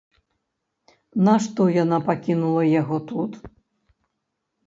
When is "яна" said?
1.83-1.97